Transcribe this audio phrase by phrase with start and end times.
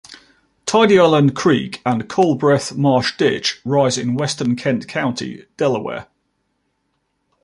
[0.65, 6.07] Tidy Island Creek and Culbreth Marsh Ditch rise in western Kent County, Delaware.